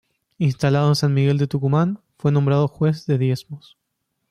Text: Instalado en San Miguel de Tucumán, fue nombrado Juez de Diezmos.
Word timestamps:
Instalado 0.39 0.87
en 0.89 0.95
San 0.95 1.13
Miguel 1.13 1.37
de 1.37 1.45
Tucumán, 1.45 1.99
fue 2.17 2.31
nombrado 2.31 2.67
Juez 2.67 3.05
de 3.05 3.19
Diezmos. 3.19 3.77